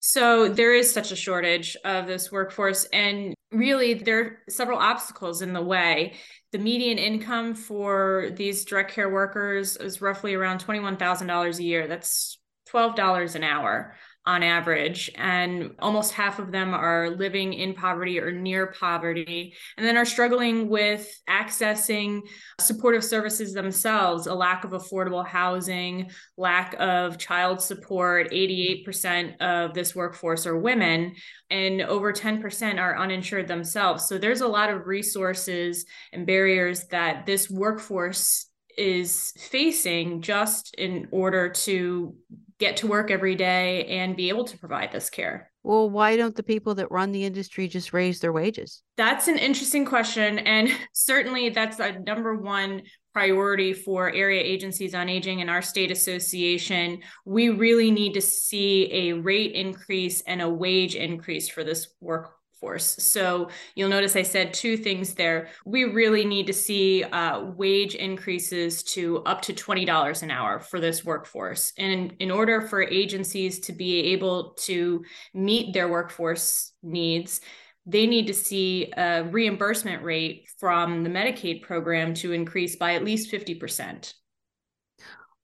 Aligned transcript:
So 0.00 0.48
there 0.48 0.74
is 0.74 0.92
such 0.92 1.12
a 1.12 1.16
shortage 1.16 1.76
of 1.84 2.06
this 2.06 2.32
workforce, 2.32 2.84
and 2.86 3.34
really 3.52 3.94
there 3.94 4.20
are 4.20 4.38
several 4.48 4.78
obstacles 4.78 5.42
in 5.42 5.52
the 5.52 5.62
way. 5.62 6.14
The 6.52 6.58
median 6.58 6.98
income 6.98 7.54
for 7.54 8.30
these 8.34 8.64
direct 8.64 8.92
care 8.92 9.10
workers 9.10 9.76
is 9.76 10.00
roughly 10.00 10.34
around 10.34 10.64
$21,000 10.64 11.58
a 11.58 11.62
year. 11.62 11.86
That's 11.86 12.39
$12 12.72 13.34
an 13.34 13.44
hour 13.44 13.94
on 14.26 14.42
average, 14.42 15.10
and 15.14 15.70
almost 15.78 16.12
half 16.12 16.38
of 16.38 16.52
them 16.52 16.74
are 16.74 17.08
living 17.08 17.54
in 17.54 17.72
poverty 17.72 18.20
or 18.20 18.30
near 18.30 18.66
poverty, 18.66 19.54
and 19.78 19.86
then 19.86 19.96
are 19.96 20.04
struggling 20.04 20.68
with 20.68 21.10
accessing 21.28 22.20
supportive 22.60 23.02
services 23.02 23.54
themselves 23.54 24.26
a 24.26 24.34
lack 24.34 24.62
of 24.62 24.72
affordable 24.72 25.26
housing, 25.26 26.10
lack 26.36 26.76
of 26.78 27.16
child 27.16 27.62
support. 27.62 28.30
88% 28.30 29.40
of 29.40 29.72
this 29.72 29.96
workforce 29.96 30.46
are 30.46 30.58
women, 30.58 31.14
and 31.48 31.80
over 31.80 32.12
10% 32.12 32.78
are 32.78 32.98
uninsured 32.98 33.48
themselves. 33.48 34.06
So 34.06 34.18
there's 34.18 34.42
a 34.42 34.48
lot 34.48 34.68
of 34.68 34.86
resources 34.86 35.86
and 36.12 36.26
barriers 36.26 36.86
that 36.88 37.24
this 37.24 37.48
workforce 37.48 38.46
is 38.78 39.32
facing 39.36 40.22
just 40.22 40.74
in 40.76 41.08
order 41.10 41.48
to 41.50 42.14
get 42.60 42.76
to 42.76 42.86
work 42.86 43.10
every 43.10 43.34
day 43.34 43.86
and 43.86 44.14
be 44.16 44.28
able 44.28 44.44
to 44.44 44.58
provide 44.58 44.92
this 44.92 45.10
care. 45.10 45.50
Well, 45.62 45.90
why 45.90 46.16
don't 46.16 46.36
the 46.36 46.42
people 46.42 46.74
that 46.76 46.92
run 46.92 47.10
the 47.10 47.24
industry 47.24 47.66
just 47.66 47.92
raise 47.92 48.20
their 48.20 48.32
wages? 48.32 48.82
That's 48.96 49.28
an 49.28 49.38
interesting 49.38 49.84
question. 49.84 50.38
And 50.38 50.70
certainly 50.92 51.48
that's 51.48 51.80
a 51.80 51.98
number 51.98 52.36
one 52.36 52.82
priority 53.12 53.72
for 53.72 54.12
area 54.12 54.40
agencies 54.40 54.94
on 54.94 55.08
aging 55.08 55.40
and 55.40 55.50
our 55.50 55.62
state 55.62 55.90
association. 55.90 57.00
We 57.24 57.48
really 57.48 57.90
need 57.90 58.14
to 58.14 58.20
see 58.20 58.92
a 58.92 59.14
rate 59.14 59.52
increase 59.54 60.20
and 60.20 60.40
a 60.40 60.48
wage 60.48 60.94
increase 60.94 61.48
for 61.48 61.64
this 61.64 61.88
work 62.00 62.36
workforce. 62.60 62.96
So 62.98 63.48
you'll 63.74 63.88
notice 63.88 64.16
I 64.16 64.22
said 64.22 64.52
two 64.52 64.76
things 64.76 65.14
there. 65.14 65.48
We 65.64 65.84
really 65.84 66.24
need 66.24 66.46
to 66.46 66.52
see 66.52 67.04
uh, 67.04 67.44
wage 67.56 67.94
increases 67.94 68.82
to 68.94 69.18
up 69.24 69.42
to 69.42 69.52
$20 69.52 70.22
an 70.22 70.30
hour 70.30 70.60
for 70.60 70.80
this 70.80 71.04
workforce. 71.04 71.72
And 71.78 71.92
in, 71.92 72.10
in 72.18 72.30
order 72.30 72.60
for 72.60 72.82
agencies 72.82 73.60
to 73.60 73.72
be 73.72 74.12
able 74.12 74.54
to 74.60 75.04
meet 75.34 75.72
their 75.72 75.88
workforce 75.88 76.72
needs, 76.82 77.40
they 77.86 78.06
need 78.06 78.26
to 78.26 78.34
see 78.34 78.92
a 78.96 79.24
reimbursement 79.24 80.02
rate 80.02 80.48
from 80.58 81.02
the 81.02 81.10
Medicaid 81.10 81.62
program 81.62 82.14
to 82.14 82.32
increase 82.32 82.76
by 82.76 82.94
at 82.94 83.04
least 83.04 83.32
50%. 83.32 84.12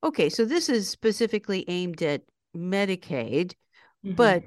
Okay, 0.05 0.29
so 0.29 0.45
this 0.45 0.69
is 0.69 0.89
specifically 0.89 1.65
aimed 1.67 2.03
at 2.03 2.23
Medicaid, 2.55 3.55
mm-hmm. 4.05 4.13
but 4.13 4.45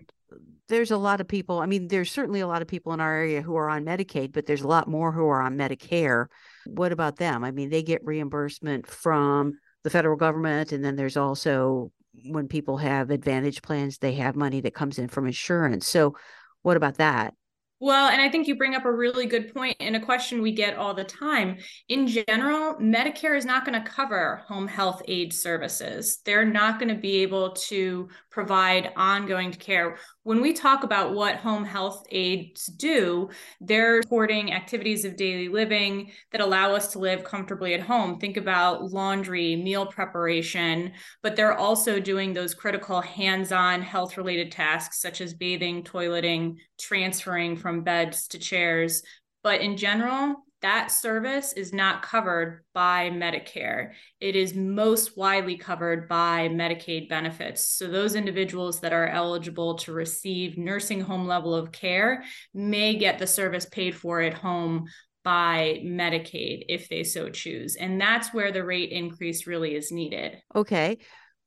there's 0.69 0.91
a 0.91 0.97
lot 0.97 1.19
of 1.19 1.27
people. 1.27 1.59
I 1.59 1.65
mean, 1.65 1.87
there's 1.87 2.11
certainly 2.11 2.39
a 2.39 2.47
lot 2.47 2.61
of 2.61 2.67
people 2.67 2.93
in 2.93 3.01
our 3.01 3.13
area 3.13 3.41
who 3.41 3.55
are 3.55 3.69
on 3.69 3.83
Medicaid, 3.83 4.31
but 4.31 4.45
there's 4.45 4.61
a 4.61 4.67
lot 4.67 4.87
more 4.87 5.11
who 5.11 5.25
are 5.27 5.41
on 5.41 5.57
Medicare. 5.57 6.27
What 6.65 6.91
about 6.91 7.17
them? 7.17 7.43
I 7.43 7.51
mean, 7.51 7.69
they 7.69 7.83
get 7.83 8.05
reimbursement 8.05 8.87
from 8.87 9.59
the 9.83 9.89
federal 9.89 10.15
government. 10.15 10.71
And 10.71 10.83
then 10.83 10.95
there's 10.95 11.17
also 11.17 11.91
when 12.25 12.47
people 12.47 12.77
have 12.77 13.09
advantage 13.09 13.61
plans, 13.61 13.97
they 13.97 14.13
have 14.13 14.35
money 14.35 14.61
that 14.61 14.73
comes 14.73 14.99
in 14.99 15.07
from 15.07 15.25
insurance. 15.25 15.87
So, 15.87 16.15
what 16.61 16.77
about 16.77 16.95
that? 16.95 17.33
Well, 17.81 18.09
and 18.09 18.21
I 18.21 18.27
think 18.27 18.45
you 18.45 18.57
bring 18.57 18.75
up 18.75 18.83
a 18.83 18.91
really 18.91 19.25
good 19.25 19.53
point 19.53 19.77
and 19.79 19.95
a 19.95 20.01
question 20.01 20.41
we 20.41 20.51
get 20.51 20.75
all 20.75 20.93
the 20.93 21.05
time. 21.05 21.59
In 21.87 22.07
general, 22.07 22.75
Medicare 22.75 23.37
is 23.37 23.45
not 23.45 23.65
going 23.65 23.81
to 23.81 23.89
cover 23.89 24.43
home 24.47 24.67
health 24.67 25.01
aid 25.07 25.31
services. 25.31 26.19
They're 26.25 26.43
not 26.43 26.77
going 26.77 26.93
to 26.93 26.99
be 26.99 27.21
able 27.21 27.51
to 27.51 28.09
provide 28.31 28.91
ongoing 28.97 29.53
care. 29.53 29.97
When 30.29 30.41
we 30.41 30.53
talk 30.53 30.83
about 30.83 31.15
what 31.15 31.37
home 31.37 31.65
health 31.65 32.05
aides 32.11 32.67
do, 32.67 33.31
they're 33.61 34.03
supporting 34.03 34.53
activities 34.53 35.03
of 35.03 35.15
daily 35.15 35.47
living 35.47 36.11
that 36.31 36.39
allow 36.39 36.75
us 36.75 36.91
to 36.91 36.99
live 36.99 37.23
comfortably 37.23 37.73
at 37.73 37.81
home. 37.81 38.19
Think 38.19 38.37
about 38.37 38.91
laundry, 38.91 39.55
meal 39.55 39.87
preparation, 39.87 40.91
but 41.23 41.35
they're 41.35 41.57
also 41.57 41.99
doing 41.99 42.31
those 42.31 42.53
critical 42.53 43.01
hands 43.01 43.51
on 43.51 43.81
health 43.81 44.17
related 44.17 44.51
tasks 44.51 45.01
such 45.01 45.19
as 45.19 45.33
bathing, 45.33 45.83
toileting, 45.83 46.57
transferring 46.79 47.57
from 47.57 47.83
beds 47.83 48.27
to 48.27 48.37
chairs. 48.37 49.01
But 49.41 49.61
in 49.61 49.77
general, 49.77 50.45
that 50.61 50.91
service 50.91 51.53
is 51.53 51.71
not 51.73 52.01
covered 52.01 52.63
by 52.73 53.09
Medicare. 53.09 53.91
It 54.19 54.35
is 54.35 54.53
most 54.53 55.17
widely 55.17 55.57
covered 55.57 56.09
by 56.09 56.49
Medicaid 56.49 57.07
benefits. 57.07 57.63
So, 57.65 57.87
those 57.87 58.15
individuals 58.15 58.81
that 58.81 58.93
are 58.93 59.07
eligible 59.07 59.75
to 59.79 59.93
receive 59.93 60.57
nursing 60.57 61.01
home 61.01 61.27
level 61.27 61.55
of 61.55 61.71
care 61.71 62.23
may 62.53 62.97
get 62.97 63.19
the 63.19 63.27
service 63.27 63.65
paid 63.65 63.95
for 63.95 64.21
at 64.21 64.33
home 64.33 64.87
by 65.23 65.81
Medicaid 65.83 66.65
if 66.69 66.89
they 66.89 67.03
so 67.03 67.29
choose. 67.29 67.75
And 67.75 67.99
that's 67.99 68.33
where 68.33 68.51
the 68.51 68.63
rate 68.63 68.91
increase 68.91 69.47
really 69.47 69.75
is 69.75 69.91
needed. 69.91 70.37
Okay. 70.55 70.97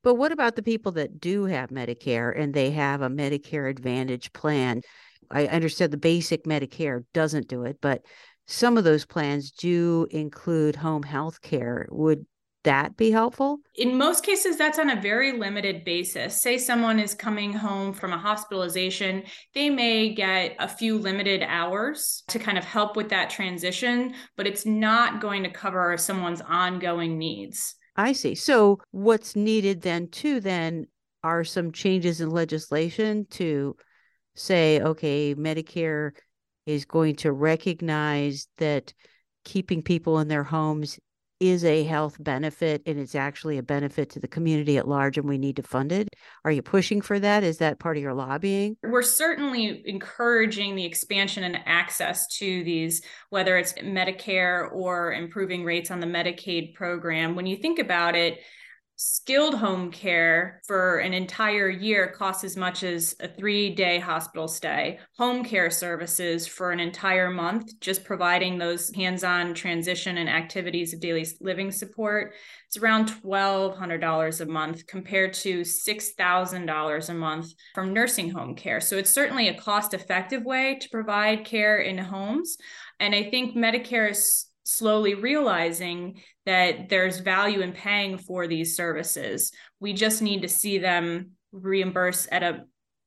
But 0.02 0.14
what 0.14 0.32
about 0.32 0.56
the 0.56 0.62
people 0.62 0.92
that 0.92 1.20
do 1.20 1.44
have 1.44 1.70
Medicare 1.70 2.36
and 2.36 2.52
they 2.52 2.72
have 2.72 3.02
a 3.02 3.08
Medicare 3.08 3.70
Advantage 3.70 4.32
plan? 4.32 4.82
I 5.30 5.46
understand 5.46 5.92
the 5.92 5.96
basic 5.96 6.44
Medicare 6.44 7.04
doesn't 7.14 7.48
do 7.48 7.64
it, 7.64 7.78
but 7.80 8.02
some 8.46 8.76
of 8.76 8.84
those 8.84 9.04
plans 9.04 9.50
do 9.50 10.06
include 10.10 10.76
home 10.76 11.02
health 11.02 11.40
care. 11.40 11.86
Would 11.90 12.26
that 12.64 12.96
be 12.96 13.10
helpful? 13.10 13.58
In 13.74 13.98
most 13.98 14.24
cases, 14.24 14.56
that's 14.56 14.78
on 14.78 14.90
a 14.90 15.00
very 15.00 15.32
limited 15.32 15.84
basis. 15.84 16.40
Say 16.40 16.58
someone 16.58 16.98
is 16.98 17.14
coming 17.14 17.52
home 17.52 17.92
from 17.92 18.12
a 18.12 18.18
hospitalization, 18.18 19.24
they 19.54 19.70
may 19.70 20.14
get 20.14 20.56
a 20.58 20.68
few 20.68 20.98
limited 20.98 21.42
hours 21.42 22.22
to 22.28 22.38
kind 22.38 22.58
of 22.58 22.64
help 22.64 22.96
with 22.96 23.08
that 23.08 23.30
transition, 23.30 24.14
but 24.36 24.46
it's 24.46 24.66
not 24.66 25.20
going 25.20 25.42
to 25.42 25.50
cover 25.50 25.96
someone's 25.96 26.40
ongoing 26.40 27.18
needs. 27.18 27.74
I 27.96 28.12
see. 28.12 28.34
So, 28.34 28.78
what's 28.90 29.36
needed 29.36 29.82
then, 29.82 30.08
too, 30.08 30.40
then 30.40 30.86
are 31.22 31.44
some 31.44 31.72
changes 31.72 32.20
in 32.20 32.30
legislation 32.30 33.26
to 33.30 33.76
say, 34.34 34.80
okay, 34.80 35.34
Medicare 35.34 36.12
is 36.66 36.84
going 36.84 37.16
to 37.16 37.32
recognize 37.32 38.48
that 38.58 38.92
keeping 39.44 39.82
people 39.82 40.18
in 40.18 40.28
their 40.28 40.44
homes 40.44 40.98
is 41.42 41.64
a 41.64 41.82
health 41.82 42.16
benefit 42.20 42.80
and 42.86 43.00
it's 43.00 43.16
actually 43.16 43.58
a 43.58 43.62
benefit 43.64 44.08
to 44.10 44.20
the 44.20 44.28
community 44.28 44.78
at 44.78 44.86
large 44.86 45.18
and 45.18 45.28
we 45.28 45.38
need 45.38 45.56
to 45.56 45.62
fund 45.62 45.90
it. 45.90 46.08
Are 46.44 46.52
you 46.52 46.62
pushing 46.62 47.00
for 47.00 47.18
that? 47.18 47.42
Is 47.42 47.58
that 47.58 47.80
part 47.80 47.96
of 47.96 48.02
your 48.02 48.14
lobbying? 48.14 48.76
We're 48.84 49.02
certainly 49.02 49.82
encouraging 49.84 50.76
the 50.76 50.84
expansion 50.84 51.42
and 51.42 51.58
access 51.66 52.28
to 52.38 52.62
these 52.62 53.02
whether 53.30 53.56
it's 53.56 53.72
medicare 53.72 54.70
or 54.72 55.12
improving 55.12 55.64
rates 55.64 55.90
on 55.90 55.98
the 55.98 56.06
medicaid 56.06 56.74
program. 56.74 57.34
When 57.34 57.46
you 57.46 57.56
think 57.56 57.80
about 57.80 58.14
it 58.14 58.38
skilled 59.02 59.54
home 59.54 59.90
care 59.90 60.60
for 60.66 60.98
an 60.98 61.12
entire 61.12 61.68
year 61.68 62.06
costs 62.06 62.44
as 62.44 62.56
much 62.56 62.84
as 62.84 63.16
a 63.20 63.26
three 63.26 63.74
day 63.74 63.98
hospital 63.98 64.46
stay. 64.46 64.98
Home 65.18 65.44
care 65.44 65.70
services 65.70 66.46
for 66.46 66.70
an 66.70 66.78
entire 66.78 67.28
month, 67.28 67.80
just 67.80 68.04
providing 68.04 68.58
those 68.58 68.94
hands 68.94 69.24
on 69.24 69.54
transition 69.54 70.18
and 70.18 70.28
activities 70.28 70.94
of 70.94 71.00
daily 71.00 71.26
living 71.40 71.72
support, 71.72 72.34
it's 72.68 72.82
around 72.82 73.08
$1,200 73.22 74.40
a 74.40 74.46
month 74.46 74.86
compared 74.86 75.34
to 75.34 75.60
$6,000 75.60 77.08
a 77.08 77.14
month 77.14 77.52
from 77.74 77.92
nursing 77.92 78.30
home 78.30 78.54
care. 78.54 78.80
So 78.80 78.96
it's 78.96 79.10
certainly 79.10 79.48
a 79.48 79.58
cost 79.58 79.94
effective 79.94 80.44
way 80.44 80.78
to 80.80 80.88
provide 80.88 81.44
care 81.44 81.78
in 81.78 81.98
homes. 81.98 82.56
And 82.98 83.14
I 83.14 83.24
think 83.24 83.56
Medicare 83.56 84.12
is 84.12 84.46
slowly 84.64 85.14
realizing 85.14 86.20
that 86.46 86.88
there's 86.88 87.20
value 87.20 87.60
in 87.60 87.72
paying 87.72 88.18
for 88.18 88.46
these 88.46 88.76
services. 88.76 89.52
We 89.80 89.92
just 89.92 90.22
need 90.22 90.42
to 90.42 90.48
see 90.48 90.78
them 90.78 91.32
reimburse 91.52 92.28
at 92.30 92.42
a 92.42 92.64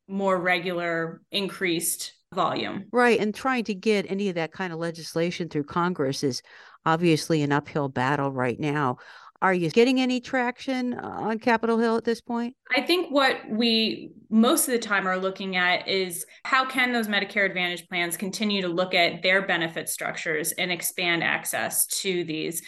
more 0.08 0.40
regular, 0.40 1.22
increased 1.32 2.14
volume. 2.34 2.86
Right. 2.92 3.20
And 3.20 3.34
trying 3.34 3.64
to 3.66 3.74
get 3.74 4.10
any 4.10 4.30
of 4.30 4.36
that 4.36 4.52
kind 4.52 4.74
of 4.74 4.80
legislation 4.80 5.50
through 5.50 5.64
Congress 5.64 6.24
is 6.24 6.42
obviously 6.86 7.42
an 7.42 7.52
uphill 7.52 7.90
battle 7.90 8.32
right 8.32 8.60
now. 8.60 8.98
Are 9.42 9.54
you 9.54 9.70
getting 9.70 10.00
any 10.00 10.20
traction 10.20 10.94
uh, 10.94 11.08
on 11.08 11.40
Capitol 11.40 11.78
Hill 11.78 11.98
at 11.98 12.04
this 12.04 12.22
point? 12.22 12.56
I 12.76 12.82
think 12.82 13.12
what 13.12 13.38
we 13.50 14.12
most 14.30 14.68
of 14.68 14.72
the 14.72 14.80
time 14.80 15.08
are 15.08 15.18
looking 15.18 15.56
at 15.56 15.88
is 15.88 16.26
how 16.46 16.66
can 16.66 16.94
those 16.94 17.08
Medicare 17.08 17.46
Advantage 17.46 17.88
plans 17.88 18.18
continue 18.18 18.62
to 18.62 18.68
look 18.68 18.94
at 18.94 19.22
their 19.22 19.46
benefit 19.46 19.90
structures 19.90 20.52
and 20.54 20.72
expand 20.72 21.24
access 21.24 21.86
to 22.02 22.24
these. 22.24 22.62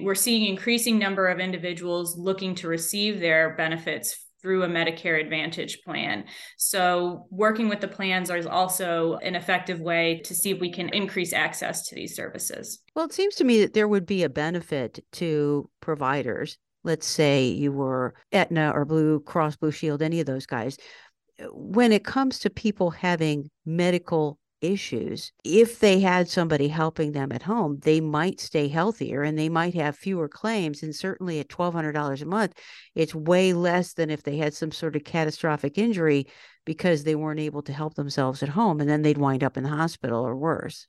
We're 0.00 0.14
seeing 0.14 0.46
increasing 0.46 0.98
number 0.98 1.26
of 1.26 1.40
individuals 1.40 2.16
looking 2.16 2.54
to 2.56 2.68
receive 2.68 3.20
their 3.20 3.54
benefits 3.56 4.24
through 4.42 4.64
a 4.64 4.68
Medicare 4.68 5.20
Advantage 5.20 5.82
plan. 5.82 6.24
So, 6.58 7.26
working 7.30 7.68
with 7.68 7.80
the 7.80 7.88
plans 7.88 8.28
is 8.30 8.46
also 8.46 9.14
an 9.22 9.36
effective 9.36 9.80
way 9.80 10.20
to 10.24 10.34
see 10.34 10.50
if 10.50 10.60
we 10.60 10.70
can 10.70 10.88
increase 10.90 11.32
access 11.32 11.88
to 11.88 11.94
these 11.94 12.16
services. 12.16 12.80
Well, 12.94 13.04
it 13.04 13.12
seems 13.12 13.36
to 13.36 13.44
me 13.44 13.60
that 13.60 13.72
there 13.72 13.88
would 13.88 14.06
be 14.06 14.24
a 14.24 14.28
benefit 14.28 15.04
to 15.12 15.70
providers. 15.80 16.58
Let's 16.84 17.06
say 17.06 17.46
you 17.46 17.72
were 17.72 18.14
Aetna 18.32 18.72
or 18.74 18.84
Blue 18.84 19.20
Cross 19.20 19.56
Blue 19.56 19.70
Shield, 19.70 20.02
any 20.02 20.20
of 20.20 20.26
those 20.26 20.46
guys. 20.46 20.76
when 21.52 21.92
it 21.92 22.04
comes 22.04 22.38
to 22.40 22.50
people 22.50 22.90
having 22.90 23.50
medical 23.64 24.38
issues, 24.62 25.32
if 25.44 25.78
they 25.78 26.00
had 26.00 26.28
somebody 26.28 26.68
helping 26.68 27.12
them 27.12 27.32
at 27.32 27.42
home, 27.42 27.78
they 27.80 28.00
might 28.00 28.40
stay 28.40 28.68
healthier 28.68 29.22
and 29.22 29.38
they 29.38 29.48
might 29.48 29.74
have 29.74 29.96
fewer 29.96 30.28
claims. 30.28 30.82
And 30.82 30.94
certainly 30.94 31.40
at 31.40 31.48
$1,200 31.48 32.22
a 32.22 32.26
month, 32.26 32.54
it's 32.94 33.14
way 33.14 33.52
less 33.52 33.92
than 33.94 34.10
if 34.10 34.22
they 34.22 34.36
had 34.38 34.54
some 34.54 34.72
sort 34.72 34.96
of 34.96 35.04
catastrophic 35.04 35.78
injury 35.78 36.26
because 36.64 37.04
they 37.04 37.14
weren't 37.14 37.40
able 37.40 37.62
to 37.62 37.72
help 37.72 37.94
themselves 37.94 38.42
at 38.42 38.50
home 38.50 38.80
and 38.80 38.88
then 38.88 39.02
they'd 39.02 39.18
wind 39.18 39.42
up 39.44 39.56
in 39.56 39.64
the 39.64 39.68
hospital 39.70 40.26
or 40.26 40.36
worse. 40.36 40.86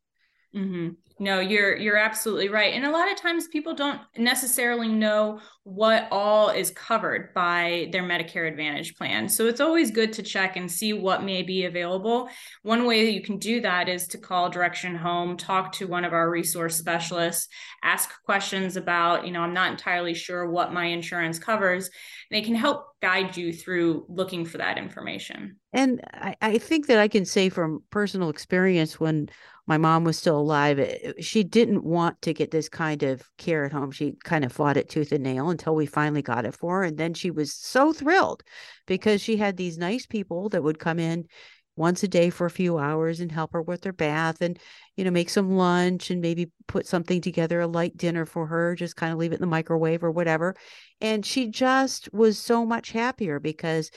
Mm-hmm. 0.56 0.90
No, 1.20 1.40
you're 1.40 1.78
you're 1.78 1.98
absolutely 1.98 2.50
right. 2.50 2.74
And 2.74 2.86
a 2.86 2.92
lot 2.92 3.12
of 3.12 3.18
times 3.18 3.48
people 3.48 3.76
don't 3.76 4.02
necessarily 4.18 4.88
know 4.88 5.40
what 5.64 6.08
all 6.12 6.50
is 6.50 6.72
covered 6.72 7.34
by 7.34 7.88
their 7.92 8.04
Medicare 8.04 8.48
Advantage 8.48 8.96
plan. 8.96 9.30
So 9.30 9.48
it's 9.48 9.62
always 9.62 9.92
good 9.92 10.12
to 10.14 10.24
check 10.24 10.58
and 10.58 10.70
see 10.70 10.92
what 10.92 11.24
may 11.24 11.44
be 11.44 11.66
available. 11.66 12.30
One 12.64 12.86
way 12.86 13.10
you 13.10 13.22
can 13.22 13.38
do 13.38 13.62
that 13.62 13.88
is 13.88 14.08
to 14.08 14.18
call 14.18 14.50
Direction 14.50 14.96
Home, 14.96 15.38
talk 15.38 15.72
to 15.74 15.88
one 15.88 16.04
of 16.04 16.14
our 16.14 16.30
resource 16.30 16.76
specialists, 16.76 17.48
ask 17.84 18.10
questions 18.26 18.76
about, 18.76 19.26
you 19.26 19.32
know, 19.32 19.42
I'm 19.42 19.54
not 19.54 19.72
entirely 19.72 20.16
sure 20.16 20.50
what 20.50 20.74
my 20.74 20.86
insurance 20.86 21.40
covers. 21.40 21.90
They 22.32 22.42
can 22.42 22.56
help 22.56 22.88
guide 23.02 23.38
you 23.38 23.54
through 23.54 24.06
looking 24.10 24.46
for 24.46 24.58
that 24.58 24.78
information. 24.78 25.58
And 25.72 26.02
I, 26.14 26.36
I 26.42 26.58
think 26.58 26.88
that 26.88 27.00
I 27.00 27.08
can 27.08 27.24
say 27.24 27.50
from 27.50 27.84
personal 27.92 28.30
experience 28.30 29.00
when 29.00 29.30
my 29.66 29.78
mom 29.78 30.04
was 30.04 30.18
still 30.18 30.40
alive, 30.40 30.80
it, 30.80 31.24
she 31.24 31.44
didn't 31.44 31.84
want 31.84 32.22
to 32.24 32.34
get 32.34 32.52
this 32.52 32.68
kind 32.68 33.04
of 33.04 33.24
care 33.38 33.64
at 33.66 33.72
home. 33.72 33.92
She 33.92 34.16
kind 34.24 34.44
of 34.44 34.52
fought 34.52 34.78
it 34.78 34.90
tooth 34.90 35.12
and 35.12 35.24
nail 35.24 35.50
until 35.50 35.76
we 35.76 35.86
finally 35.86 36.22
got 36.22 36.46
it 36.46 36.56
for 36.56 36.80
her. 36.80 36.84
And 36.84 36.98
then 36.98 37.14
she 37.14 37.32
was 37.32 37.54
so 37.54 37.94
thrilled 37.94 38.44
because 38.88 39.22
she 39.22 39.38
had 39.38 39.56
these 39.56 39.78
nice 39.78 40.06
people 40.06 40.50
that 40.50 40.64
would 40.64 40.80
come 40.80 41.00
in 41.00 41.28
once 41.76 42.04
a 42.04 42.08
day 42.08 42.30
for 42.30 42.46
a 42.46 42.52
few 42.52 42.78
hours 42.78 43.20
and 43.20 43.32
help 43.32 43.54
her 43.54 43.62
with 43.62 43.84
her 43.84 43.94
bath 43.94 44.42
and 44.42 44.60
you 44.96 45.04
know 45.04 45.12
make 45.12 45.30
some 45.30 45.56
lunch 45.58 46.12
and 46.12 46.22
maybe 46.22 46.52
put 46.68 46.86
something 46.86 47.20
together 47.20 47.62
a 47.62 47.68
light 47.68 47.98
dinner 47.98 48.26
for 48.26 48.46
her 48.46 48.76
just 48.76 48.96
kind 48.96 49.12
of 49.12 49.18
leave 49.18 49.32
it 49.32 49.36
in 49.36 49.42
the 49.42 49.48
microwave 49.48 50.04
or 50.04 50.12
whatever 50.12 50.56
and 51.02 51.26
she 51.26 51.48
just 51.48 52.12
was 52.14 52.38
so 52.38 52.66
much 52.66 52.92
happier 52.92 53.40
because 53.40 53.90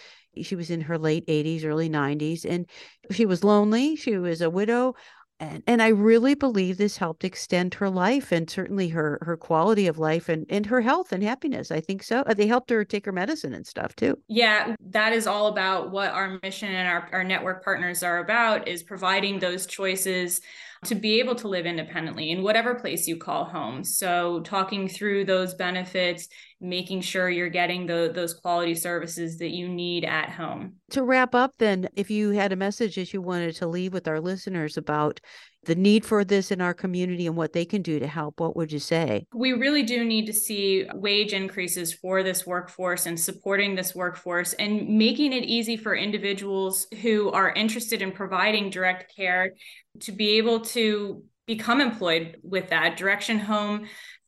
she 0.43 0.57
was 0.57 0.71
in 0.71 0.81
her 0.81 0.99
late 0.99 1.27
80s 1.27 1.65
early 1.65 1.91
90s 1.91 2.45
and 2.45 2.67
she 3.11 3.27
was 3.27 3.45
lonely 3.45 3.95
she 3.95 4.17
was 4.17 4.41
a 4.41 4.51
widow 4.51 4.95
and, 5.39 5.63
and 5.67 5.83
I 5.83 5.89
really 5.89 6.35
believe 6.35 6.79
this 6.79 6.97
helped 6.97 7.25
extend 7.25 7.75
her 7.75 7.91
life 7.91 8.33
and 8.33 8.49
certainly 8.49 8.89
her 8.89 9.19
her 9.23 9.37
quality 9.37 9.87
of 9.87 9.99
life 9.99 10.29
and, 10.29 10.47
and 10.49 10.65
her 10.67 10.81
health 10.81 11.13
and 11.13 11.23
happiness. 11.23 11.71
I 11.71 11.81
think 11.81 12.03
so. 12.03 12.21
Uh, 12.21 12.35
they 12.35 12.47
helped 12.47 12.71
her 12.71 12.85
take 12.85 13.05
her 13.05 13.13
medicine 13.13 13.53
and 13.53 13.67
stuff 13.67 13.95
too. 13.97 14.19
Yeah, 14.29 14.75
that 14.81 15.13
is 15.13 15.27
all 15.27 15.49
about 15.49 15.91
what 15.91 16.11
our 16.13 16.39
mission 16.43 16.71
and 16.71 16.89
our, 16.89 17.09
our 17.13 17.25
network 17.25 17.63
partners 17.63 18.03
are 18.03 18.19
about 18.19 18.67
is 18.67 18.83
providing 18.83 19.39
those 19.39 19.67
choices 19.67 20.41
to 20.85 20.95
be 20.95 21.19
able 21.19 21.35
to 21.37 21.49
live 21.49 21.67
independently 21.67 22.31
in 22.31 22.43
whatever 22.43 22.75
place 22.75 23.07
you 23.07 23.17
call 23.17 23.45
home. 23.45 23.83
So 23.83 24.41
talking 24.41 24.89
through 24.89 25.25
those 25.25 25.55
benefits, 25.55 26.29
making 26.61 27.01
sure 27.01 27.29
you're 27.29 27.49
getting 27.49 27.87
the, 27.87 28.11
those 28.15 28.35
quality 28.35 28.75
services 28.75 29.39
that 29.39 29.51
you 29.51 29.69
need 29.69 30.05
at 30.05 30.31
home. 30.31 30.75
To 30.91 31.03
wrap 31.03 31.35
up, 31.35 31.55
then, 31.59 31.89
if 31.97 32.11
you 32.11 32.31
had 32.31 32.53
a 32.53 32.57
message 32.57 32.97
that 32.97 33.13
you 33.13 33.21
wanted 33.21 33.57
to 33.57 33.67
leave 33.67 33.93
with 33.93 34.09
our 34.09 34.21
listeners 34.21 34.77
about 34.77 35.21
the 35.67 35.75
need 35.75 36.05
for 36.05 36.25
this 36.25 36.51
in 36.51 36.61
our 36.61 36.73
community 36.73 37.27
and 37.27 37.37
what 37.37 37.53
they 37.53 37.65
can 37.65 37.83
do 37.83 37.99
to 37.99 38.07
help, 38.07 38.41
what 38.41 38.57
would 38.57 38.73
you 38.73 38.79
say? 38.79 39.27
We 39.35 39.53
really 39.53 39.83
do 39.83 40.05
need 40.05 40.27
to 40.27 40.33
see 40.33 40.87
wage 40.95 41.33
increases 41.33 41.93
for 41.93 42.23
this 42.23 42.47
workforce 42.47 43.07
and 43.07 43.19
supporting 43.19 43.75
this 43.75 43.95
workforce 43.95 44.55
and 44.55 44.89
making 44.97 45.33
it 45.33 45.45
easy 45.45 45.77
for 45.77 45.95
individuals 45.95 46.87
who 47.03 47.31
are 47.31 47.53
interested 47.53 48.01
in 48.01 48.13
providing 48.13 48.71
direct 48.71 49.15
care 49.15 49.53
to 50.01 50.13
be 50.13 50.39
able 50.39 50.61
to 50.61 51.23
become 51.47 51.81
employed 51.81 52.37
with 52.43 52.71
that. 52.71 52.97
Direction 52.97 53.39
Home 53.39 53.87